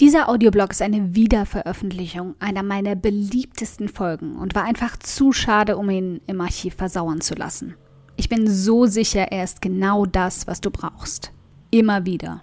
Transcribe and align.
Dieser 0.00 0.30
Audioblog 0.30 0.70
ist 0.70 0.80
eine 0.80 1.14
Wiederveröffentlichung 1.14 2.34
einer 2.38 2.62
meiner 2.62 2.96
beliebtesten 2.96 3.86
Folgen 3.90 4.36
und 4.36 4.54
war 4.54 4.64
einfach 4.64 4.96
zu 4.96 5.30
schade, 5.34 5.76
um 5.76 5.90
ihn 5.90 6.22
im 6.26 6.40
Archiv 6.40 6.74
versauern 6.74 7.20
zu 7.20 7.34
lassen. 7.34 7.74
Ich 8.16 8.30
bin 8.30 8.50
so 8.50 8.86
sicher, 8.86 9.30
er 9.30 9.44
ist 9.44 9.60
genau 9.60 10.06
das, 10.06 10.46
was 10.46 10.62
du 10.62 10.70
brauchst. 10.70 11.32
Immer 11.70 12.06
wieder. 12.06 12.42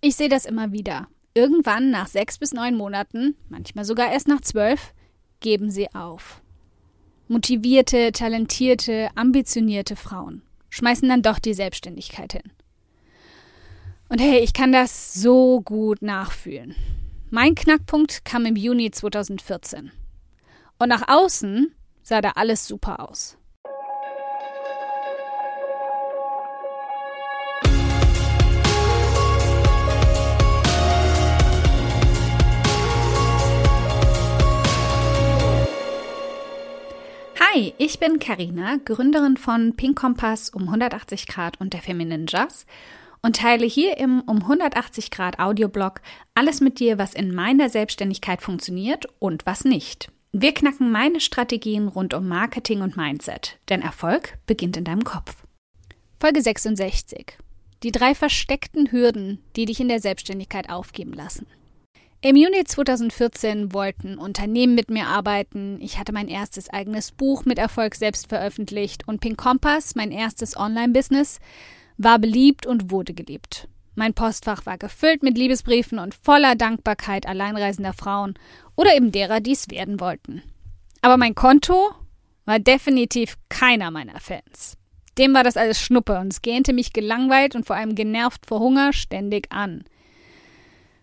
Ich 0.00 0.16
sehe 0.16 0.28
das 0.28 0.44
immer 0.44 0.72
wieder. 0.72 1.06
Irgendwann 1.34 1.92
nach 1.92 2.08
sechs 2.08 2.36
bis 2.36 2.52
neun 2.52 2.76
Monaten, 2.76 3.36
manchmal 3.48 3.84
sogar 3.84 4.10
erst 4.10 4.26
nach 4.26 4.40
zwölf, 4.40 4.92
geben 5.38 5.70
sie 5.70 5.94
auf. 5.94 6.42
Motivierte, 7.28 8.10
talentierte, 8.10 9.08
ambitionierte 9.14 9.94
Frauen 9.94 10.42
schmeißen 10.68 11.08
dann 11.08 11.22
doch 11.22 11.38
die 11.38 11.54
Selbstständigkeit 11.54 12.32
hin. 12.32 12.52
Und 14.10 14.20
hey, 14.20 14.40
ich 14.40 14.52
kann 14.52 14.72
das 14.72 15.14
so 15.14 15.60
gut 15.60 16.02
nachfühlen. 16.02 16.74
Mein 17.30 17.54
Knackpunkt 17.54 18.24
kam 18.24 18.44
im 18.44 18.56
Juni 18.56 18.90
2014. 18.90 19.92
Und 20.80 20.88
nach 20.88 21.06
außen 21.06 21.72
sah 22.02 22.20
da 22.20 22.30
alles 22.30 22.66
super 22.66 23.08
aus. 23.08 23.38
Hi, 37.38 37.74
ich 37.78 38.00
bin 38.00 38.18
Karina, 38.18 38.78
Gründerin 38.84 39.36
von 39.36 39.76
Pink 39.76 39.96
Kompass 39.96 40.50
um 40.50 40.62
180 40.62 41.28
Grad 41.28 41.60
und 41.60 41.74
der 41.74 41.82
Feminine 41.82 42.26
Jazz 42.28 42.66
und 43.22 43.36
teile 43.36 43.66
hier 43.66 43.98
im 43.98 44.20
um 44.20 44.38
180 44.38 45.10
Grad 45.10 45.38
Audioblog 45.38 46.00
alles 46.34 46.60
mit 46.60 46.78
dir, 46.80 46.98
was 46.98 47.14
in 47.14 47.34
meiner 47.34 47.68
Selbstständigkeit 47.68 48.42
funktioniert 48.42 49.06
und 49.18 49.46
was 49.46 49.64
nicht. 49.64 50.10
Wir 50.32 50.54
knacken 50.54 50.92
meine 50.92 51.20
Strategien 51.20 51.88
rund 51.88 52.14
um 52.14 52.28
Marketing 52.28 52.82
und 52.82 52.96
Mindset, 52.96 53.58
denn 53.68 53.82
Erfolg 53.82 54.38
beginnt 54.46 54.76
in 54.76 54.84
deinem 54.84 55.04
Kopf. 55.04 55.44
Folge 56.20 56.40
66. 56.40 57.36
Die 57.82 57.92
drei 57.92 58.14
versteckten 58.14 58.92
Hürden, 58.92 59.42
die 59.56 59.64
dich 59.64 59.80
in 59.80 59.88
der 59.88 60.00
Selbstständigkeit 60.00 60.70
aufgeben 60.70 61.14
lassen. 61.14 61.46
Im 62.22 62.36
Juni 62.36 62.64
2014 62.64 63.72
wollten 63.72 64.18
Unternehmen 64.18 64.74
mit 64.74 64.90
mir 64.90 65.06
arbeiten. 65.06 65.78
Ich 65.80 65.98
hatte 65.98 66.12
mein 66.12 66.28
erstes 66.28 66.68
eigenes 66.68 67.12
Buch 67.12 67.46
mit 67.46 67.58
Erfolg 67.58 67.94
selbst 67.94 68.28
veröffentlicht 68.28 69.08
und 69.08 69.22
Pink 69.22 69.38
Kompass, 69.38 69.94
mein 69.94 70.12
erstes 70.12 70.54
Online-Business, 70.54 71.40
war 72.02 72.18
beliebt 72.18 72.66
und 72.66 72.90
wurde 72.90 73.12
geliebt. 73.12 73.68
Mein 73.94 74.14
Postfach 74.14 74.64
war 74.64 74.78
gefüllt 74.78 75.22
mit 75.22 75.36
Liebesbriefen 75.36 75.98
und 75.98 76.14
voller 76.14 76.54
Dankbarkeit 76.54 77.26
alleinreisender 77.26 77.92
Frauen 77.92 78.34
oder 78.76 78.96
eben 78.96 79.12
derer, 79.12 79.40
die 79.40 79.52
es 79.52 79.70
werden 79.70 80.00
wollten. 80.00 80.42
Aber 81.02 81.18
mein 81.18 81.34
Konto 81.34 81.90
war 82.46 82.58
definitiv 82.58 83.36
keiner 83.48 83.90
meiner 83.90 84.18
Fans. 84.20 84.78
Dem 85.18 85.34
war 85.34 85.44
das 85.44 85.58
alles 85.58 85.80
Schnuppe 85.80 86.18
und 86.18 86.32
es 86.32 86.40
gähnte 86.40 86.72
mich 86.72 86.92
gelangweilt 86.94 87.54
und 87.54 87.66
vor 87.66 87.76
allem 87.76 87.94
genervt 87.94 88.46
vor 88.46 88.60
Hunger 88.60 88.92
ständig 88.92 89.52
an. 89.52 89.84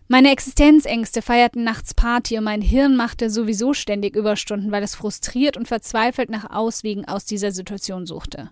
Meine 0.08 0.32
Existenzängste 0.32 1.22
feierten 1.22 1.62
nachts 1.62 1.94
Party 1.94 2.38
und 2.38 2.44
mein 2.44 2.62
Hirn 2.62 2.96
machte 2.96 3.30
sowieso 3.30 3.74
ständig 3.74 4.16
Überstunden, 4.16 4.72
weil 4.72 4.82
es 4.82 4.94
frustriert 4.94 5.56
und 5.56 5.68
verzweifelt 5.68 6.30
nach 6.30 6.50
Auswegen 6.50 7.04
aus 7.04 7.26
dieser 7.26 7.52
Situation 7.52 8.06
suchte. 8.06 8.50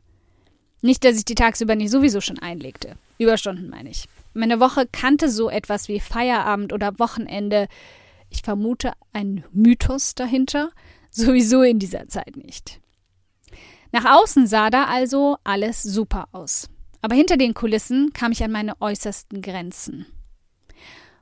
Nicht, 0.83 1.05
dass 1.05 1.17
ich 1.17 1.25
die 1.25 1.35
tagsüber 1.35 1.75
nicht 1.75 1.91
sowieso 1.91 2.21
schon 2.21 2.39
einlegte. 2.39 2.97
Überstunden 3.19 3.69
meine 3.69 3.91
ich. 3.91 4.09
Meine 4.35 4.61
Woche 4.61 4.87
kannte 4.91 5.31
so 5.31 5.49
etwas 5.49 5.89
wie 5.89 6.01
Feierabend 6.01 6.73
oder 6.73 6.99
Wochenende. 6.99 7.69
Ich 8.31 8.43
vermute 8.43 8.93
einen 9.13 9.45
Mythos 9.53 10.15
dahinter. 10.15 10.71
Sowieso 11.11 11.63
in 11.63 11.79
dieser 11.79 12.09
Zeit 12.09 12.37
nicht. 12.37 12.81
Nach 13.93 14.05
außen 14.05 14.47
sah 14.47 14.69
da 14.69 14.85
also 14.85 15.39
alles 15.45 15.83
super 15.83 16.29
aus. 16.33 16.69
Aber 17.01 17.15
hinter 17.15 17.37
den 17.37 17.55
Kulissen 17.55 18.13
kam 18.13 18.33
ich 18.33 18.43
an 18.45 18.53
meine 18.53 18.81
äußersten 18.81 19.41
Grenzen. 19.41 20.07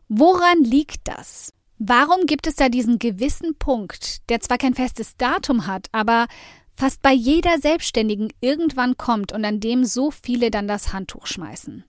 Woran 0.09 0.65
liegt 0.65 1.07
das? 1.07 1.53
Warum 1.79 2.27
gibt 2.27 2.47
es 2.47 2.57
da 2.57 2.69
diesen 2.69 2.99
gewissen 2.99 3.57
Punkt, 3.59 4.29
der 4.29 4.41
zwar 4.41 4.59
kein 4.59 4.75
festes 4.75 5.17
Datum 5.17 5.67
hat, 5.67 5.89
aber 5.93 6.27
fast 6.75 7.03
bei 7.03 7.13
jeder 7.13 7.59
Selbstständigen 7.59 8.33
irgendwann 8.41 8.97
kommt 8.97 9.33
und 9.33 9.45
an 9.45 9.61
dem 9.61 9.85
so 9.85 10.11
viele 10.11 10.51
dann 10.51 10.69
das 10.69 10.93
Handtuch 10.93 11.27
schmeißen. 11.27 11.85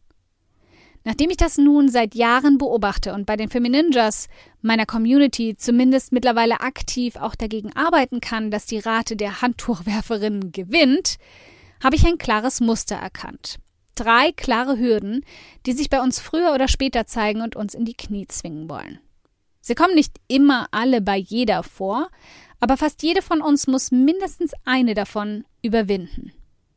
Nachdem 1.04 1.30
ich 1.30 1.38
das 1.38 1.60
nun 1.60 1.88
seit 1.88 2.16
Jahren 2.16 2.58
beobachte 2.58 3.14
und 3.14 3.28
bei 3.28 3.36
den 3.36 3.50
Femininjas 3.50 4.28
meiner 4.62 4.88
Community 4.88 5.56
zumindest 5.56 6.12
mittlerweile 6.12 6.62
aktiv 6.62 7.16
auch 7.16 7.36
dagegen 7.36 7.76
arbeiten 7.76 8.22
kann, 8.22 8.50
dass 8.50 8.66
die 8.66 8.80
Rate 8.80 9.16
der 9.16 9.44
Handtuchwerferinnen 9.44 10.52
gewinnt, 10.52 11.18
habe 11.84 11.96
ich 11.96 12.06
ein 12.08 12.18
klares 12.18 12.60
Muster 12.60 12.96
erkannt. 12.96 13.58
Drei 13.94 14.32
klare 14.32 14.80
Hürden, 14.80 15.24
die 15.68 15.74
sich 15.74 15.92
bei 15.92 16.02
uns 16.02 16.20
früher 16.20 16.54
oder 16.54 16.68
später 16.68 17.06
zeigen 17.06 17.42
und 17.42 17.56
uns 17.56 17.76
in 17.76 17.86
die 17.86 17.94
Knie 17.94 18.28
zwingen 18.28 18.68
wollen. 18.68 19.00
Sie 19.62 19.76
kommen 19.76 19.96
nicht 19.96 20.18
immer 20.28 20.68
alle 20.72 21.02
bei 21.02 21.18
jeder 21.18 21.62
vor, 21.62 22.10
aber 22.66 22.78
fast 22.78 23.04
jede 23.04 23.22
von 23.22 23.42
uns 23.42 23.68
muss 23.68 23.92
mindestens 23.92 24.54
eine 24.64 24.96
davon 24.96 25.46
überwinden. 25.62 26.32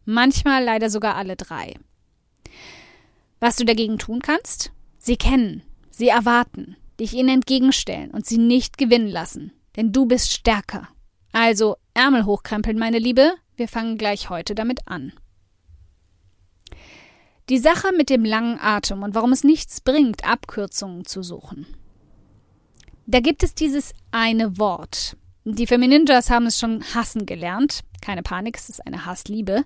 Manchmal 0.05 0.63
leider 0.63 0.91
sogar 0.91 1.15
alle 1.15 1.35
drei. 1.35 1.77
Was 3.41 3.57
du 3.57 3.65
dagegen 3.65 3.97
tun 3.97 4.21
kannst? 4.21 4.71
Sie 4.99 5.17
kennen, 5.17 5.63
sie 5.89 6.09
erwarten, 6.09 6.77
dich 7.01 7.15
ihnen 7.15 7.31
entgegenstellen 7.31 8.11
und 8.11 8.27
sie 8.27 8.37
nicht 8.37 8.77
gewinnen 8.77 9.09
lassen, 9.09 9.51
denn 9.77 9.91
du 9.91 10.05
bist 10.05 10.31
stärker. 10.31 10.89
Also 11.33 11.77
Ärmel 11.95 12.27
hochkrempeln, 12.27 12.79
meine 12.79 12.99
Liebe, 12.99 13.33
wir 13.57 13.67
fangen 13.67 13.97
gleich 13.97 14.29
heute 14.29 14.55
damit 14.55 14.89
an. 14.89 15.15
Die 17.49 17.57
Sache 17.57 17.93
mit 17.97 18.11
dem 18.11 18.27
langen 18.27 18.61
Atem 18.61 19.03
und 19.03 19.15
warum 19.15 19.33
es 19.33 19.43
nichts 19.43 19.81
bringt, 19.81 20.29
Abkürzungen 20.29 21.07
zu 21.07 21.23
suchen. 21.23 21.67
Da 23.07 23.21
gibt 23.21 23.43
es 23.43 23.55
dieses 23.55 23.95
eine 24.11 24.59
Wort, 24.59 25.17
die 25.55 25.67
Femininjas 25.67 26.31
haben 26.31 26.47
es 26.47 26.59
schon 26.59 26.83
hassen 26.95 27.27
gelernt. 27.27 27.83
Keine 28.01 28.23
Panik, 28.23 28.57
es 28.57 28.69
ist 28.69 28.87
eine 28.87 29.07
Hassliebe, 29.07 29.65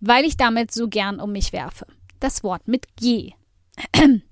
weil 0.00 0.24
ich 0.24 0.36
damit 0.36 0.72
so 0.72 0.88
gern 0.88 1.20
um 1.20 1.32
mich 1.32 1.52
werfe. 1.52 1.86
Das 2.20 2.42
Wort 2.42 2.68
mit 2.68 2.96
G. 2.96 3.32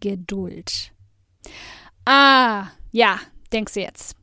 Geduld. 0.00 0.92
Ah, 2.04 2.68
ja, 2.92 3.18
denkst 3.52 3.74
du 3.74 3.80
jetzt. 3.80 4.16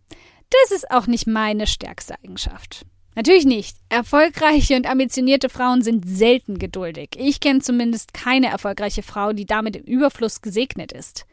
Das 0.49 0.71
ist 0.71 0.91
auch 0.91 1.07
nicht 1.07 1.27
meine 1.27 1.67
stärkste 1.67 2.15
Eigenschaft. 2.23 2.85
Natürlich 3.15 3.45
nicht. 3.45 3.77
Erfolgreiche 3.89 4.75
und 4.75 4.89
ambitionierte 4.89 5.49
Frauen 5.49 5.81
sind 5.81 6.07
selten 6.07 6.59
geduldig. 6.59 7.09
Ich 7.17 7.39
kenne 7.39 7.59
zumindest 7.59 8.13
keine 8.13 8.47
erfolgreiche 8.47 9.03
Frau, 9.03 9.33
die 9.33 9.45
damit 9.45 9.75
im 9.75 9.83
Überfluss 9.83 10.41
gesegnet 10.41 10.91
ist. 10.91 11.25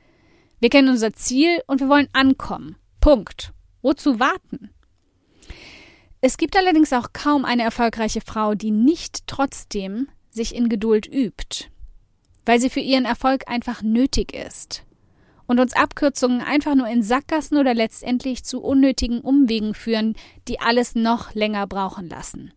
Wir 0.60 0.70
kennen 0.70 0.88
unser 0.88 1.12
Ziel 1.12 1.62
und 1.66 1.80
wir 1.80 1.88
wollen 1.88 2.08
ankommen. 2.12 2.76
Punkt. 3.00 3.52
Wozu 3.80 4.18
warten? 4.18 4.70
Es 6.20 6.36
gibt 6.36 6.56
allerdings 6.56 6.92
auch 6.92 7.12
kaum 7.12 7.44
eine 7.44 7.62
erfolgreiche 7.62 8.20
Frau, 8.20 8.54
die 8.54 8.72
nicht 8.72 9.26
trotzdem 9.26 10.08
sich 10.30 10.54
in 10.54 10.68
Geduld 10.68 11.06
übt, 11.06 11.70
weil 12.44 12.60
sie 12.60 12.70
für 12.70 12.80
ihren 12.80 13.04
Erfolg 13.04 13.48
einfach 13.48 13.82
nötig 13.82 14.34
ist 14.34 14.84
und 15.46 15.60
uns 15.60 15.74
Abkürzungen 15.74 16.40
einfach 16.40 16.74
nur 16.74 16.88
in 16.88 17.02
Sackgassen 17.02 17.56
oder 17.56 17.72
letztendlich 17.72 18.44
zu 18.44 18.60
unnötigen 18.60 19.20
Umwegen 19.20 19.74
führen, 19.74 20.14
die 20.48 20.60
alles 20.60 20.94
noch 20.94 21.34
länger 21.34 21.66
brauchen 21.66 22.08
lassen. 22.08 22.52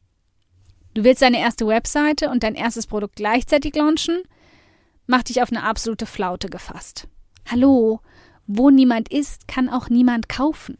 Du 0.93 1.03
willst 1.03 1.21
deine 1.21 1.39
erste 1.39 1.67
Webseite 1.67 2.29
und 2.29 2.43
dein 2.43 2.55
erstes 2.55 2.87
Produkt 2.87 3.15
gleichzeitig 3.15 3.75
launchen? 3.75 4.23
Mach 5.07 5.23
dich 5.23 5.41
auf 5.41 5.51
eine 5.51 5.63
absolute 5.63 6.05
Flaute 6.05 6.49
gefasst. 6.49 7.07
Hallo, 7.49 8.01
wo 8.45 8.69
niemand 8.69 9.09
ist, 9.09 9.47
kann 9.47 9.69
auch 9.69 9.89
niemand 9.89 10.27
kaufen. 10.27 10.77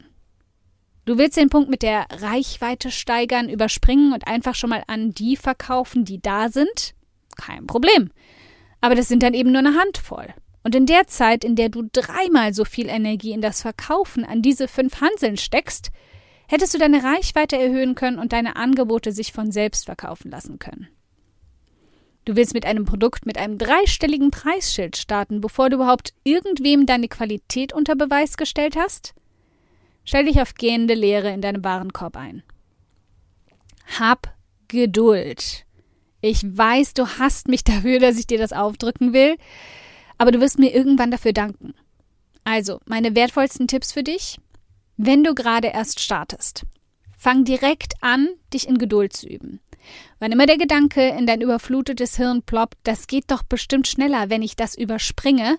Du 1.05 1.17
willst 1.17 1.37
den 1.37 1.49
Punkt 1.49 1.69
mit 1.69 1.81
der 1.81 2.05
Reichweite 2.11 2.91
steigern, 2.91 3.49
überspringen 3.49 4.13
und 4.13 4.27
einfach 4.27 4.55
schon 4.55 4.69
mal 4.69 4.83
an 4.87 5.13
die 5.13 5.35
verkaufen, 5.35 6.05
die 6.05 6.21
da 6.21 6.49
sind? 6.49 6.93
Kein 7.37 7.65
Problem. 7.65 8.11
Aber 8.81 8.95
das 8.95 9.07
sind 9.07 9.23
dann 9.23 9.33
eben 9.33 9.51
nur 9.51 9.59
eine 9.59 9.79
Handvoll. 9.79 10.33
Und 10.63 10.75
in 10.75 10.85
der 10.85 11.07
Zeit, 11.07 11.43
in 11.43 11.55
der 11.55 11.69
du 11.69 11.89
dreimal 11.91 12.53
so 12.53 12.65
viel 12.65 12.87
Energie 12.87 13.31
in 13.31 13.41
das 13.41 13.63
Verkaufen 13.63 14.25
an 14.25 14.43
diese 14.43 14.67
fünf 14.67 15.01
Hanseln 15.01 15.37
steckst, 15.37 15.89
hättest 16.47 16.73
du 16.73 16.77
deine 16.77 17.03
Reichweite 17.03 17.57
erhöhen 17.57 17.95
können 17.95 18.19
und 18.19 18.31
deine 18.31 18.55
Angebote 18.55 19.11
sich 19.11 19.31
von 19.31 19.51
selbst 19.51 19.85
verkaufen 19.85 20.29
lassen 20.29 20.59
können. 20.59 20.87
Du 22.25 22.35
willst 22.35 22.53
mit 22.53 22.67
einem 22.67 22.85
Produkt 22.85 23.25
mit 23.25 23.39
einem 23.39 23.57
dreistelligen 23.57 24.29
Preisschild 24.29 24.97
starten, 24.97 25.41
bevor 25.41 25.69
du 25.69 25.77
überhaupt 25.77 26.13
irgendwem 26.23 26.85
deine 26.85 27.07
Qualität 27.07 27.73
unter 27.73 27.95
Beweis 27.95 28.37
gestellt 28.37 28.75
hast? 28.75 29.15
Stell 30.03 30.25
dich 30.25 30.41
auf 30.41 30.55
gehende 30.55 30.93
Leere 30.93 31.31
in 31.31 31.41
deinem 31.41 31.63
Warenkorb 31.63 32.17
ein. 32.17 32.43
Hab 33.99 34.35
Geduld. 34.67 35.65
Ich 36.21 36.43
weiß, 36.43 36.93
du 36.93 37.07
hasst 37.07 37.47
mich 37.47 37.63
dafür, 37.65 37.99
dass 37.99 38.17
ich 38.17 38.27
dir 38.27 38.37
das 38.37 38.53
aufdrücken 38.53 39.13
will, 39.13 39.37
aber 40.17 40.31
du 40.31 40.39
wirst 40.39 40.59
mir 40.59 40.73
irgendwann 40.73 41.11
dafür 41.11 41.33
danken. 41.33 41.73
Also, 42.43 42.79
meine 42.85 43.15
wertvollsten 43.15 43.67
Tipps 43.67 43.91
für 43.91 44.03
dich, 44.03 44.39
wenn 44.97 45.23
du 45.23 45.35
gerade 45.35 45.67
erst 45.67 45.99
startest. 45.99 46.65
Fang 47.17 47.43
direkt 47.43 47.93
an, 48.01 48.29
dich 48.53 48.67
in 48.67 48.77
Geduld 48.77 49.13
zu 49.13 49.27
üben. 49.27 49.59
Wann 50.19 50.31
immer 50.31 50.45
der 50.45 50.57
Gedanke 50.57 51.07
in 51.09 51.25
dein 51.25 51.41
überflutetes 51.41 52.17
Hirn 52.17 52.43
ploppt, 52.43 52.77
das 52.83 53.07
geht 53.07 53.29
doch 53.29 53.43
bestimmt 53.43 53.87
schneller, 53.87 54.29
wenn 54.29 54.41
ich 54.41 54.55
das 54.55 54.75
überspringe, 54.75 55.57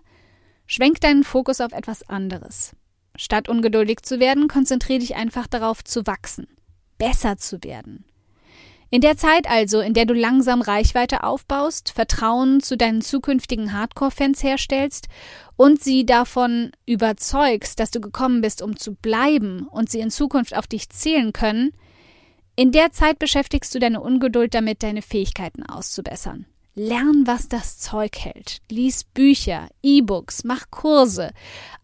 schwenk 0.66 1.00
deinen 1.00 1.24
Fokus 1.24 1.60
auf 1.60 1.72
etwas 1.72 2.08
anderes. 2.08 2.74
Statt 3.16 3.48
ungeduldig 3.48 4.02
zu 4.02 4.20
werden, 4.20 4.48
konzentriere 4.48 5.00
dich 5.00 5.16
einfach 5.16 5.46
darauf 5.46 5.84
zu 5.84 6.06
wachsen, 6.06 6.46
besser 6.98 7.36
zu 7.36 7.62
werden. 7.62 8.04
In 8.90 9.00
der 9.00 9.16
Zeit 9.16 9.48
also, 9.48 9.80
in 9.80 9.94
der 9.94 10.04
du 10.04 10.12
langsam 10.12 10.60
Reichweite 10.60 11.24
aufbaust, 11.24 11.92
Vertrauen 11.92 12.60
zu 12.60 12.76
deinen 12.76 13.00
zukünftigen 13.00 13.72
Hardcore-Fans 13.72 14.42
herstellst 14.42 15.08
und 15.56 15.82
sie 15.82 16.04
davon 16.04 16.72
überzeugst, 16.84 17.80
dass 17.80 17.90
du 17.90 18.02
gekommen 18.02 18.42
bist, 18.42 18.60
um 18.60 18.76
zu 18.76 18.94
bleiben 18.94 19.66
und 19.68 19.90
sie 19.90 20.00
in 20.00 20.10
Zukunft 20.10 20.54
auf 20.54 20.66
dich 20.66 20.90
zählen 20.90 21.32
können, 21.32 21.72
in 22.54 22.70
der 22.70 22.92
Zeit 22.92 23.18
beschäftigst 23.18 23.74
du 23.74 23.78
deine 23.78 24.02
Ungeduld 24.02 24.52
damit, 24.52 24.82
deine 24.82 25.00
Fähigkeiten 25.00 25.62
auszubessern. 25.62 26.44
Lern, 26.74 27.26
was 27.26 27.48
das 27.48 27.78
Zeug 27.78 28.18
hält. 28.18 28.62
Lies 28.70 29.04
Bücher, 29.04 29.68
E-Books, 29.82 30.44
mach 30.44 30.70
Kurse. 30.70 31.32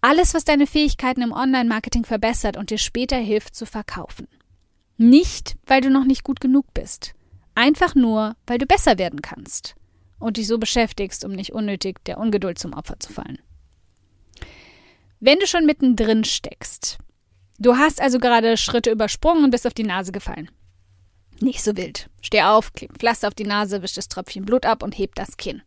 Alles, 0.01 0.33
was 0.33 0.45
deine 0.45 0.67
Fähigkeiten 0.67 1.21
im 1.21 1.33
Online-Marketing 1.33 2.05
verbessert 2.05 2.57
und 2.57 2.71
dir 2.71 2.79
später 2.79 3.17
hilft 3.17 3.55
zu 3.55 3.67
verkaufen. 3.67 4.29
Nicht, 4.97 5.57
weil 5.67 5.83
du 5.83 5.91
noch 5.91 6.05
nicht 6.05 6.25
gut 6.25 6.41
genug 6.41 6.73
bist. 6.73 7.13
Einfach 7.55 7.95
nur, 7.95 8.35
weil 8.47 8.57
du 8.57 8.65
besser 8.65 8.99
werden 8.99 9.21
kannst. 9.21 9.75
Und 10.19 10.39
dich 10.39 10.47
so 10.47 10.59
beschäftigst, 10.59 11.23
um 11.25 11.33
nicht 11.33 11.53
unnötig 11.53 12.03
der 12.07 12.19
Ungeduld 12.19 12.59
zum 12.59 12.73
Opfer 12.73 12.99
zu 12.99 13.13
fallen. 13.13 13.39
Wenn 15.21 15.39
du 15.39 15.47
schon 15.47 15.67
mittendrin 15.67 16.25
steckst, 16.25 16.99
du 17.59 17.77
hast 17.77 18.01
also 18.01 18.19
gerade 18.19 18.57
Schritte 18.57 18.91
übersprungen 18.91 19.45
und 19.45 19.51
bist 19.51 19.67
auf 19.67 19.75
die 19.75 19.85
Nase 19.85 20.13
gefallen. 20.13 20.51
Nicht 21.41 21.63
so 21.63 21.77
wild. 21.77 22.11
Steh 22.21 22.43
auf, 22.43 22.73
klebt 22.73 22.99
Pflaster 22.99 23.29
auf 23.29 23.35
die 23.35 23.45
Nase, 23.45 23.83
wischt 23.83 23.97
das 23.97 24.09
Tröpfchen 24.09 24.45
Blut 24.45 24.67
ab 24.67 24.83
und 24.83 24.99
hebt 24.99 25.19
das 25.19 25.37
Kinn. 25.37 25.63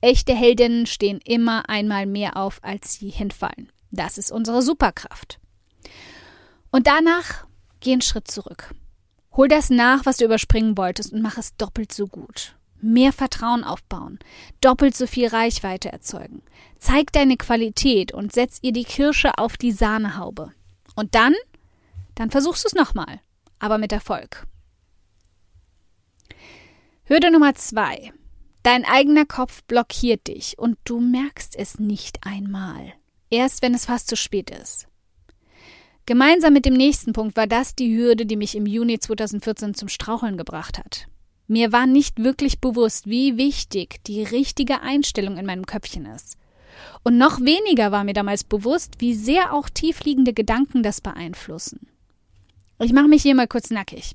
Echte 0.00 0.34
Heldinnen 0.34 0.86
stehen 0.86 1.20
immer 1.24 1.68
einmal 1.68 2.06
mehr 2.06 2.36
auf, 2.36 2.58
als 2.62 2.94
sie 2.94 3.10
hinfallen. 3.10 3.70
Das 3.90 4.18
ist 4.18 4.32
unsere 4.32 4.62
Superkraft. 4.62 5.38
Und 6.70 6.86
danach 6.86 7.46
geh 7.80 7.92
einen 7.92 8.00
Schritt 8.00 8.28
zurück. 8.28 8.74
Hol 9.36 9.48
das 9.48 9.70
nach, 9.70 10.04
was 10.04 10.16
du 10.16 10.24
überspringen 10.24 10.76
wolltest 10.76 11.12
und 11.12 11.22
mach 11.22 11.38
es 11.38 11.56
doppelt 11.56 11.92
so 11.92 12.06
gut. 12.06 12.56
Mehr 12.80 13.12
Vertrauen 13.12 13.62
aufbauen, 13.62 14.18
doppelt 14.60 14.96
so 14.96 15.06
viel 15.06 15.28
Reichweite 15.28 15.92
erzeugen. 15.92 16.42
Zeig 16.78 17.12
deine 17.12 17.36
Qualität 17.36 18.12
und 18.12 18.32
setz 18.32 18.58
ihr 18.62 18.72
die 18.72 18.84
Kirsche 18.84 19.38
auf 19.38 19.56
die 19.56 19.72
Sahnehaube. 19.72 20.52
Und 20.96 21.14
dann, 21.14 21.34
dann 22.16 22.30
versuchst 22.30 22.64
du 22.64 22.68
es 22.68 22.74
nochmal, 22.74 23.20
aber 23.60 23.78
mit 23.78 23.92
Erfolg. 23.92 24.46
Hürde 27.12 27.30
Nummer 27.30 27.54
zwei. 27.54 28.10
Dein 28.62 28.86
eigener 28.86 29.26
Kopf 29.26 29.64
blockiert 29.64 30.28
dich 30.28 30.58
und 30.58 30.78
du 30.84 30.98
merkst 30.98 31.54
es 31.54 31.78
nicht 31.78 32.20
einmal. 32.22 32.94
Erst 33.28 33.60
wenn 33.60 33.74
es 33.74 33.84
fast 33.84 34.08
zu 34.08 34.16
spät 34.16 34.48
ist. 34.48 34.88
Gemeinsam 36.06 36.54
mit 36.54 36.64
dem 36.64 36.72
nächsten 36.72 37.12
Punkt 37.12 37.36
war 37.36 37.46
das 37.46 37.74
die 37.74 37.94
Hürde, 37.94 38.24
die 38.24 38.36
mich 38.36 38.54
im 38.54 38.64
Juni 38.64 38.98
2014 38.98 39.74
zum 39.74 39.88
Straucheln 39.88 40.38
gebracht 40.38 40.78
hat. 40.78 41.06
Mir 41.48 41.70
war 41.70 41.86
nicht 41.86 42.24
wirklich 42.24 42.62
bewusst, 42.62 43.06
wie 43.06 43.36
wichtig 43.36 44.02
die 44.06 44.22
richtige 44.22 44.80
Einstellung 44.80 45.36
in 45.36 45.44
meinem 45.44 45.66
Köpfchen 45.66 46.06
ist. 46.06 46.38
Und 47.04 47.18
noch 47.18 47.40
weniger 47.40 47.92
war 47.92 48.04
mir 48.04 48.14
damals 48.14 48.42
bewusst, 48.42 49.02
wie 49.02 49.12
sehr 49.12 49.52
auch 49.52 49.68
tiefliegende 49.68 50.32
Gedanken 50.32 50.82
das 50.82 51.02
beeinflussen. 51.02 51.88
Ich 52.80 52.94
mache 52.94 53.08
mich 53.08 53.20
hier 53.20 53.34
mal 53.34 53.48
kurz 53.48 53.68
nackig. 53.68 54.14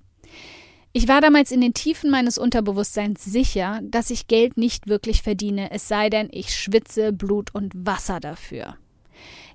Ich 0.98 1.08
war 1.08 1.22
damals 1.22 1.52
in 1.52 1.62
den 1.62 1.76
Tiefen 1.76 2.10
meines 2.10 2.40
Unterbewusstseins 2.40 3.24
sicher, 3.24 3.82
dass 3.84 4.10
ich 4.10 4.26
Geld 4.26 4.58
nicht 4.58 4.88
wirklich 4.88 5.22
verdiene, 5.22 5.70
es 5.70 5.88
sei 5.88 6.10
denn, 6.10 6.28
ich 6.32 6.56
schwitze 6.56 7.14
Blut 7.14 7.54
und 7.54 7.72
Wasser 7.76 8.20
dafür. 8.20 8.78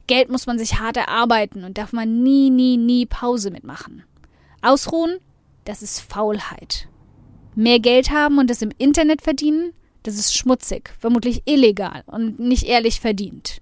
Geld 0.06 0.30
muss 0.30 0.46
man 0.46 0.56
sich 0.56 0.78
hart 0.78 0.98
erarbeiten 0.98 1.64
und 1.64 1.78
darf 1.78 1.92
man 1.92 2.22
nie, 2.22 2.50
nie, 2.50 2.76
nie 2.76 3.06
Pause 3.06 3.50
mitmachen. 3.50 4.04
Ausruhen, 4.60 5.18
das 5.64 5.82
ist 5.82 5.98
Faulheit. 5.98 6.86
Mehr 7.56 7.80
Geld 7.80 8.12
haben 8.12 8.38
und 8.38 8.48
es 8.48 8.62
im 8.62 8.70
Internet 8.78 9.20
verdienen, 9.20 9.72
das 10.04 10.14
ist 10.14 10.36
schmutzig, 10.36 10.94
vermutlich 11.00 11.42
illegal 11.46 12.04
und 12.06 12.38
nicht 12.38 12.68
ehrlich 12.68 13.00
verdient. 13.00 13.60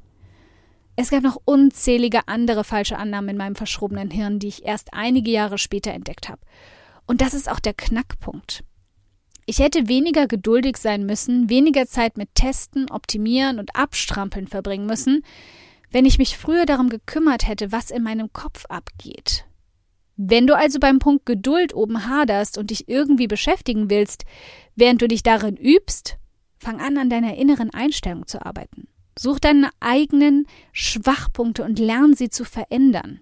Es 0.96 1.08
gab 1.08 1.22
noch 1.22 1.40
unzählige 1.46 2.28
andere 2.28 2.62
falsche 2.62 2.98
Annahmen 2.98 3.30
in 3.30 3.36
meinem 3.38 3.56
verschrobenen 3.56 4.10
Hirn, 4.10 4.38
die 4.38 4.48
ich 4.48 4.66
erst 4.66 4.92
einige 4.92 5.30
Jahre 5.30 5.56
später 5.56 5.92
entdeckt 5.94 6.28
habe. 6.28 6.42
Und 7.10 7.22
das 7.22 7.34
ist 7.34 7.50
auch 7.50 7.58
der 7.58 7.74
Knackpunkt. 7.74 8.62
Ich 9.44 9.58
hätte 9.58 9.88
weniger 9.88 10.28
geduldig 10.28 10.76
sein 10.76 11.06
müssen, 11.06 11.50
weniger 11.50 11.88
Zeit 11.88 12.16
mit 12.16 12.36
Testen, 12.36 12.88
Optimieren 12.88 13.58
und 13.58 13.74
Abstrampeln 13.74 14.46
verbringen 14.46 14.86
müssen, 14.86 15.24
wenn 15.90 16.04
ich 16.04 16.18
mich 16.18 16.38
früher 16.38 16.66
darum 16.66 16.88
gekümmert 16.88 17.48
hätte, 17.48 17.72
was 17.72 17.90
in 17.90 18.04
meinem 18.04 18.32
Kopf 18.32 18.64
abgeht. 18.66 19.44
Wenn 20.16 20.46
du 20.46 20.56
also 20.56 20.78
beim 20.78 21.00
Punkt 21.00 21.26
Geduld 21.26 21.74
oben 21.74 22.06
haderst 22.06 22.58
und 22.58 22.70
dich 22.70 22.88
irgendwie 22.88 23.26
beschäftigen 23.26 23.90
willst, 23.90 24.24
während 24.76 25.02
du 25.02 25.08
dich 25.08 25.24
darin 25.24 25.56
übst, 25.56 26.16
fang 26.60 26.80
an, 26.80 26.96
an 26.96 27.10
deiner 27.10 27.36
inneren 27.36 27.74
Einstellung 27.74 28.28
zu 28.28 28.46
arbeiten. 28.46 28.86
Such 29.18 29.40
deine 29.40 29.70
eigenen 29.80 30.46
Schwachpunkte 30.70 31.64
und 31.64 31.80
lern 31.80 32.14
sie 32.14 32.28
zu 32.28 32.44
verändern. 32.44 33.18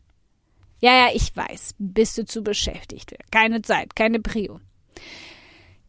Ja, 0.81 0.93
ja, 0.93 1.09
ich 1.13 1.35
weiß, 1.35 1.75
bist 1.79 2.17
du 2.19 2.25
zu 2.25 2.43
beschäftigt. 2.43 3.15
Keine 3.31 3.63
Zeit, 3.63 3.97
keine 3.97 4.21
Prio. 4.21 4.61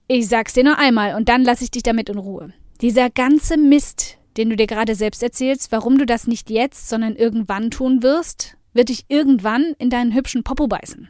Ich 0.07 0.27
sag's 0.27 0.53
dir 0.53 0.63
nur 0.63 0.79
einmal 0.79 1.15
und 1.15 1.29
dann 1.29 1.43
lass 1.43 1.61
ich 1.61 1.69
dich 1.69 1.83
damit 1.83 2.09
in 2.09 2.17
Ruhe. 2.17 2.51
Dieser 2.81 3.09
ganze 3.09 3.57
Mist, 3.57 4.17
den 4.37 4.49
du 4.49 4.55
dir 4.55 4.65
gerade 4.65 4.95
selbst 4.95 5.21
erzählst, 5.21 5.71
warum 5.71 5.99
du 5.99 6.05
das 6.05 6.25
nicht 6.25 6.49
jetzt, 6.49 6.89
sondern 6.89 7.15
irgendwann 7.15 7.69
tun 7.69 8.01
wirst, 8.01 8.57
wird 8.73 8.89
dich 8.89 9.05
irgendwann 9.09 9.75
in 9.77 9.91
deinen 9.91 10.15
hübschen 10.15 10.43
Popo 10.43 10.67
beißen. 10.67 11.09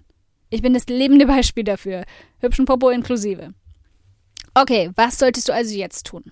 Ich 0.49 0.61
bin 0.61 0.73
das 0.73 0.87
lebende 0.87 1.27
Beispiel 1.27 1.63
dafür. 1.63 2.03
Hübschen 2.39 2.65
Popo 2.65 2.89
inklusive. 2.89 3.53
Okay, 4.53 4.91
was 4.95 5.17
solltest 5.17 5.47
du 5.47 5.53
also 5.53 5.73
jetzt 5.75 6.07
tun? 6.07 6.31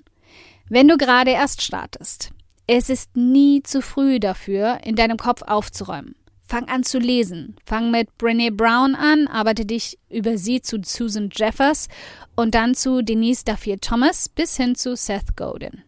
Wenn 0.70 0.88
du 0.90 0.98
gerade 0.98 1.32
erst 1.32 1.62
startest. 1.62 2.32
Es 2.66 2.90
ist 2.90 3.16
nie 3.16 3.64
zu 3.64 3.82
früh 3.82 4.20
dafür, 4.20 4.80
in 4.84 4.98
deinem 4.98 5.16
Kopf 5.16 5.42
aufzuräumen. 5.44 6.16
Fang 6.48 6.68
an 6.70 6.84
zu 6.84 7.00
lesen. 7.00 7.56
Fang 7.66 7.92
mit 7.92 8.10
Brené 8.20 8.56
Brown 8.56 8.96
an, 8.96 9.28
arbeite 9.28 9.66
dich 9.66 9.98
über 10.10 10.38
sie 10.38 10.62
zu 10.62 10.80
Susan 10.84 11.30
Jeffers 11.32 11.88
und 12.36 12.56
dann 12.56 12.74
zu 12.74 13.02
Denise 13.04 13.44
Duffier 13.44 13.80
Thomas 13.80 14.30
bis 14.30 14.58
hin 14.58 14.76
zu 14.76 14.96
Seth 14.96 15.36
Godin 15.36 15.84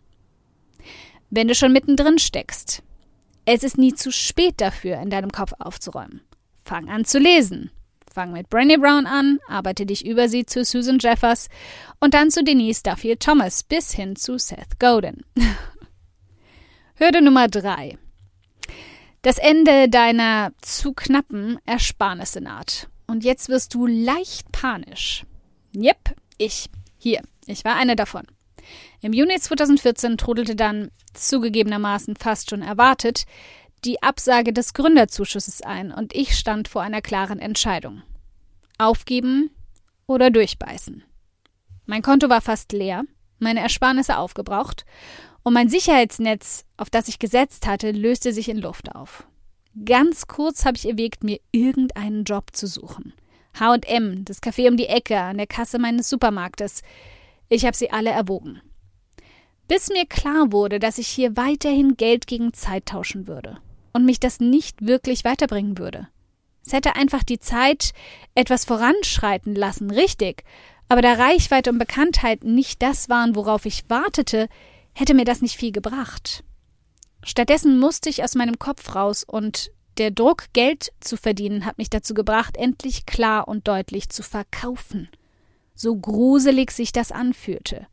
wenn 1.30 1.48
du 1.48 1.56
schon 1.56 1.74
mittendrin 1.74 2.20
steckst. 2.20 2.84
Es 3.46 3.64
ist 3.64 3.78
nie 3.78 3.94
zu 3.94 4.12
spät 4.12 4.56
dafür, 4.58 5.00
in 5.00 5.10
deinem 5.10 5.32
Kopf 5.32 5.54
aufzuräumen. 5.60 6.22
Fang 6.64 6.90
an 6.90 7.06
zu 7.06 7.20
lesen. 7.20 7.72
Fang 8.12 8.32
mit 8.32 8.50
Brené 8.50 8.80
Brown 8.80 9.06
an, 9.06 9.40
arbeite 9.48 9.86
dich 9.86 10.06
über 10.06 10.28
sie 10.30 10.46
zu 10.46 10.66
Susan 10.66 10.98
Jeffers 11.00 11.48
und 12.00 12.14
dann 12.14 12.32
zu 12.32 12.44
Denise 12.44 12.84
Duffield 12.84 13.22
Thomas 13.22 13.64
bis 13.64 13.94
hin 13.94 14.16
zu 14.16 14.38
Seth 14.38 14.80
Godin. 14.80 15.24
Hürde 16.96 17.22
Nummer 17.22 17.48
drei. 17.48 17.98
Das 19.22 19.38
Ende 19.38 19.90
deiner 19.90 20.54
zu 20.62 20.94
knappen 20.94 21.60
Ersparnisse 21.66 22.40
naht. 22.40 22.88
Und 23.08 23.26
jetzt 23.26 23.50
wirst 23.50 23.74
du 23.74 23.86
leicht 23.86 24.52
panisch. 24.52 25.26
Jep, 25.72 26.16
ich. 26.38 26.70
Hier, 26.98 27.22
ich 27.46 27.66
war 27.66 27.76
eine 27.76 27.96
davon. 27.96 28.26
Im 29.02 29.14
Juni 29.14 29.38
2014 29.38 30.18
trudelte 30.18 30.56
dann, 30.56 30.92
zugegebenermaßen 31.14 32.16
fast 32.16 32.50
schon 32.50 32.62
erwartet, 32.62 33.26
die 33.86 34.02
Absage 34.04 34.54
des 34.54 34.74
Gründerzuschusses 34.74 35.62
ein 35.62 35.92
und 35.92 36.14
ich 36.14 36.38
stand 36.38 36.68
vor 36.68 36.82
einer 36.82 37.02
klaren 37.02 37.40
Entscheidung. 37.40 38.04
Aufgeben 38.78 39.50
oder 40.06 40.30
durchbeißen. 40.30 41.04
Mein 41.86 42.02
Konto 42.02 42.30
war 42.30 42.42
fast 42.42 42.72
leer, 42.74 43.04
meine 43.40 43.62
Ersparnisse 43.62 44.18
aufgebraucht 44.18 44.86
und 45.44 45.54
mein 45.54 45.70
Sicherheitsnetz, 45.70 46.66
auf 46.78 46.90
das 46.90 47.08
ich 47.08 47.20
gesetzt 47.20 47.68
hatte, 47.68 47.92
löste 47.92 48.34
sich 48.34 48.50
in 48.50 48.58
Luft 48.58 48.96
auf. 48.96 49.28
Ganz 49.86 50.28
kurz 50.28 50.66
habe 50.66 50.78
ich 50.78 50.88
erwägt, 50.88 51.24
mir 51.24 51.40
irgendeinen 51.52 52.24
Job 52.24 52.48
zu 52.54 52.68
suchen. 52.68 53.14
HM, 53.58 54.26
das 54.26 54.42
Café 54.42 54.70
um 54.70 54.78
die 54.78 54.88
Ecke, 54.88 55.20
an 55.20 55.38
der 55.38 55.48
Kasse 55.48 55.80
meines 55.80 56.10
Supermarktes. 56.10 56.82
Ich 57.50 57.66
habe 57.66 57.76
sie 57.76 57.92
alle 57.92 58.10
erwogen 58.10 58.62
bis 59.70 59.90
mir 59.90 60.06
klar 60.08 60.52
wurde, 60.52 60.80
dass 60.80 60.98
ich 60.98 61.08
hier 61.08 61.38
weiterhin 61.38 61.96
Geld 61.96 62.28
gegen 62.28 62.54
Zeit 62.54 62.88
tauschen 62.88 63.28
würde 63.28 63.60
und 63.94 64.04
mich 64.04 64.20
das 64.20 64.42
nicht 64.42 64.86
wirklich 64.86 65.24
weiterbringen 65.24 65.78
würde. 65.78 66.10
Es 66.66 66.74
hätte 66.74 66.96
einfach 66.96 67.24
die 67.24 67.40
Zeit 67.40 67.92
etwas 68.36 68.66
voranschreiten 68.66 69.56
lassen, 69.56 69.92
richtig, 69.92 70.44
aber 70.90 71.02
da 71.02 71.14
Reichweite 71.14 71.70
und 71.70 71.78
Bekanntheit 71.78 72.44
nicht 72.44 72.82
das 72.82 73.10
waren, 73.10 73.36
worauf 73.36 73.66
ich 73.68 73.88
wartete, 73.90 74.50
hätte 75.00 75.14
mir 75.14 75.26
das 75.26 75.42
nicht 75.42 75.56
viel 75.56 75.72
gebracht. 75.72 76.44
Stattdessen 77.24 77.80
musste 77.80 78.10
ich 78.10 78.24
aus 78.24 78.36
meinem 78.36 78.60
Kopf 78.60 78.96
raus 78.96 79.24
und 79.24 79.72
der 79.98 80.12
Druck, 80.12 80.46
Geld 80.54 80.92
zu 81.00 81.18
verdienen, 81.18 81.66
hat 81.66 81.78
mich 81.78 81.90
dazu 81.90 82.14
gebracht, 82.14 82.58
endlich 82.58 83.06
klar 83.06 83.48
und 83.48 83.68
deutlich 83.68 84.10
zu 84.10 84.24
verkaufen. 84.24 85.10
So 85.74 85.96
gruselig 85.96 86.72
sich 86.72 86.92
das 86.92 87.12
anfühlte. 87.12 87.88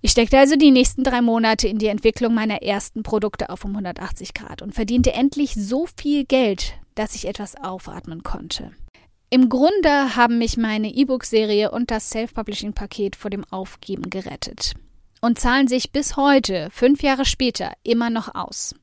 Ich 0.00 0.10
steckte 0.10 0.38
also 0.38 0.56
die 0.56 0.70
nächsten 0.70 1.02
drei 1.02 1.22
Monate 1.22 1.66
in 1.66 1.78
die 1.78 1.86
Entwicklung 1.86 2.34
meiner 2.34 2.62
ersten 2.62 3.02
Produkte 3.02 3.48
auf 3.48 3.64
um 3.64 3.70
180 3.70 4.34
Grad 4.34 4.60
und 4.60 4.74
verdiente 4.74 5.14
endlich 5.14 5.54
so 5.54 5.86
viel 5.96 6.24
Geld, 6.26 6.74
dass 6.94 7.14
ich 7.14 7.26
etwas 7.26 7.56
aufatmen 7.56 8.22
konnte. 8.22 8.72
Im 9.30 9.48
Grunde 9.48 10.14
haben 10.14 10.38
mich 10.38 10.58
meine 10.58 10.88
E-Book-Serie 10.88 11.70
und 11.70 11.90
das 11.90 12.10
Self-Publishing-Paket 12.10 13.16
vor 13.16 13.30
dem 13.30 13.44
Aufgeben 13.44 14.10
gerettet 14.10 14.74
und 15.24 15.38
zahlen 15.38 15.68
sich 15.68 15.90
bis 15.90 16.18
heute, 16.18 16.68
fünf 16.70 17.02
Jahre 17.02 17.24
später, 17.24 17.72
immer 17.82 18.10
noch 18.10 18.34
aus. 18.34 18.74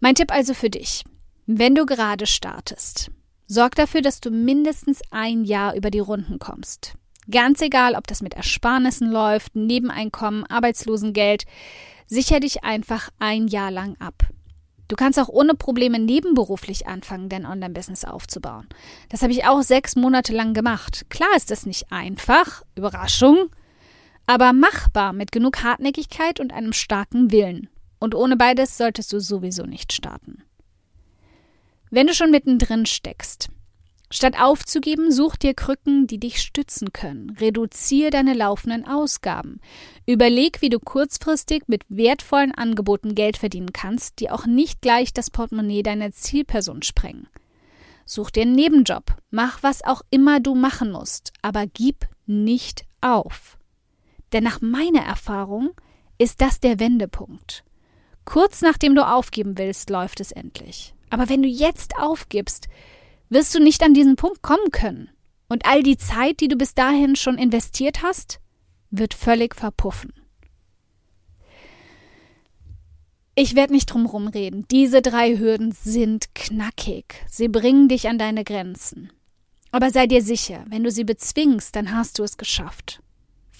Mein 0.00 0.16
Tipp 0.16 0.32
also 0.32 0.54
für 0.54 0.70
dich, 0.70 1.04
wenn 1.46 1.76
du 1.76 1.86
gerade 1.86 2.26
startest, 2.26 3.12
sorg 3.46 3.76
dafür, 3.76 4.02
dass 4.02 4.20
du 4.20 4.32
mindestens 4.32 5.02
ein 5.12 5.44
Jahr 5.44 5.76
über 5.76 5.92
die 5.92 6.00
Runden 6.00 6.40
kommst. 6.40 6.94
Ganz 7.30 7.60
egal, 7.60 7.94
ob 7.94 8.08
das 8.08 8.22
mit 8.22 8.34
Ersparnissen 8.34 9.08
läuft, 9.08 9.54
Nebeneinkommen, 9.54 10.46
Arbeitslosengeld, 10.46 11.44
sicher 12.06 12.40
dich 12.40 12.64
einfach 12.64 13.10
ein 13.20 13.46
Jahr 13.46 13.70
lang 13.70 13.94
ab. 14.00 14.24
Du 14.88 14.96
kannst 14.96 15.20
auch 15.20 15.28
ohne 15.28 15.54
Probleme 15.54 16.00
nebenberuflich 16.00 16.88
anfangen, 16.88 17.28
dein 17.28 17.46
Online-Business 17.46 18.04
aufzubauen. 18.04 18.68
Das 19.10 19.22
habe 19.22 19.32
ich 19.32 19.44
auch 19.44 19.62
sechs 19.62 19.94
Monate 19.94 20.32
lang 20.32 20.54
gemacht. 20.54 21.06
Klar 21.08 21.30
ist 21.36 21.52
das 21.52 21.66
nicht 21.66 21.92
einfach, 21.92 22.64
Überraschung, 22.74 23.50
aber 24.26 24.52
machbar 24.52 25.12
mit 25.12 25.32
genug 25.32 25.62
Hartnäckigkeit 25.62 26.40
und 26.40 26.52
einem 26.52 26.72
starken 26.72 27.30
Willen. 27.30 27.68
Und 27.98 28.14
ohne 28.14 28.36
beides 28.36 28.78
solltest 28.78 29.12
du 29.12 29.20
sowieso 29.20 29.64
nicht 29.64 29.92
starten. 29.92 30.42
Wenn 31.90 32.06
du 32.06 32.14
schon 32.14 32.30
mittendrin 32.30 32.86
steckst, 32.86 33.50
Statt 34.12 34.40
aufzugeben, 34.40 35.12
such 35.12 35.36
dir 35.36 35.54
Krücken, 35.54 36.08
die 36.08 36.18
dich 36.18 36.42
stützen 36.42 36.92
können. 36.92 37.30
Reduziere 37.40 38.10
deine 38.10 38.34
laufenden 38.34 38.84
Ausgaben. 38.84 39.60
Überleg, 40.04 40.62
wie 40.62 40.68
du 40.68 40.80
kurzfristig 40.80 41.62
mit 41.68 41.84
wertvollen 41.88 42.52
Angeboten 42.52 43.14
Geld 43.14 43.36
verdienen 43.36 43.72
kannst, 43.72 44.18
die 44.18 44.28
auch 44.28 44.46
nicht 44.46 44.82
gleich 44.82 45.12
das 45.12 45.30
Portemonnaie 45.30 45.84
deiner 45.84 46.10
Zielperson 46.10 46.82
sprengen. 46.82 47.28
Such 48.04 48.30
dir 48.30 48.42
einen 48.42 48.56
Nebenjob. 48.56 49.14
Mach 49.30 49.62
was 49.62 49.84
auch 49.84 50.02
immer 50.10 50.40
du 50.40 50.56
machen 50.56 50.90
musst, 50.90 51.32
aber 51.40 51.68
gib 51.68 52.08
nicht 52.26 52.84
auf. 53.00 53.58
Denn 54.32 54.44
nach 54.44 54.60
meiner 54.60 55.02
Erfahrung 55.02 55.70
ist 56.18 56.40
das 56.40 56.60
der 56.60 56.78
Wendepunkt. 56.78 57.64
Kurz 58.24 58.62
nachdem 58.62 58.94
du 58.94 59.06
aufgeben 59.06 59.58
willst, 59.58 59.90
läuft 59.90 60.20
es 60.20 60.32
endlich. 60.32 60.94
Aber 61.08 61.28
wenn 61.28 61.42
du 61.42 61.48
jetzt 61.48 61.98
aufgibst, 61.98 62.68
wirst 63.28 63.54
du 63.54 63.60
nicht 63.60 63.82
an 63.82 63.94
diesen 63.94 64.16
Punkt 64.16 64.42
kommen 64.42 64.70
können. 64.70 65.10
Und 65.48 65.66
all 65.66 65.82
die 65.82 65.96
Zeit, 65.96 66.40
die 66.40 66.48
du 66.48 66.56
bis 66.56 66.74
dahin 66.74 67.16
schon 67.16 67.38
investiert 67.38 68.02
hast, 68.02 68.38
wird 68.90 69.14
völlig 69.14 69.56
verpuffen. 69.56 70.12
Ich 73.34 73.56
werde 73.56 73.72
nicht 73.72 73.86
drum 73.86 74.06
reden. 74.28 74.66
Diese 74.70 75.02
drei 75.02 75.38
Hürden 75.38 75.72
sind 75.72 76.34
knackig. 76.34 77.24
Sie 77.26 77.48
bringen 77.48 77.88
dich 77.88 78.08
an 78.08 78.18
deine 78.18 78.44
Grenzen. 78.44 79.10
Aber 79.70 79.90
sei 79.90 80.06
dir 80.06 80.22
sicher, 80.22 80.64
wenn 80.68 80.84
du 80.84 80.90
sie 80.90 81.04
bezwingst, 81.04 81.74
dann 81.74 81.94
hast 81.94 82.18
du 82.18 82.22
es 82.22 82.36
geschafft. 82.36 83.00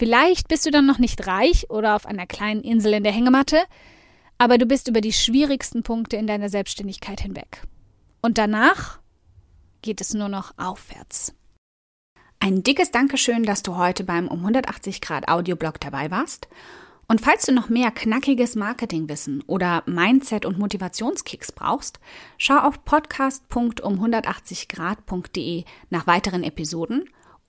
Vielleicht 0.01 0.49
bist 0.49 0.65
du 0.65 0.71
dann 0.71 0.87
noch 0.87 0.99
nicht 0.99 1.27
reich 1.27 1.69
oder 1.69 1.95
auf 1.95 2.07
einer 2.07 2.27
kleinen 2.27 2.63
Insel 2.63 2.95
in 2.95 3.05
der 3.05 3.13
Hängematte, 3.13 3.61
aber 4.39 4.57
du 4.57 4.65
bist 4.65 4.89
über 4.89 5.03
die 5.03 5.13
schwierigsten 5.13 5.83
Punkte 5.83 6.17
in 6.17 6.27
deiner 6.27 6.49
Selbstständigkeit 6.49 7.21
hinweg. 7.21 7.65
Und 8.23 8.39
danach 8.39 8.99
geht 9.83 10.01
es 10.01 10.15
nur 10.15 10.31
noch 10.31 10.55
aufwärts. 10.57 11.35
Ein 12.39 12.63
dickes 12.63 12.93
Dankeschön, 12.93 13.43
dass 13.43 13.63
du 13.63 13.77
heute 13.77 14.03
beim 14.03 14.27
um 14.29 14.39
180 14.39 15.03
Grad 15.03 15.29
Audioblog 15.29 15.79
dabei 15.81 16.11
warst. 16.11 16.49
Und 17.07 17.21
falls 17.21 17.45
du 17.45 17.53
noch 17.53 17.69
mehr 17.69 17.91
knackiges 17.91 18.57
Marketingwissen 18.57 19.45
oder 19.49 19.83
Mindset- 19.85 20.47
und 20.47 20.59
Motivationskicks 20.59 21.53
brauchst, 21.53 22.01
schau 22.39 22.57
auf 22.57 22.87
podcast.um180grad.de 22.87 25.65
nach 25.91 26.07
weiteren 26.07 26.43
Episoden 26.43 27.05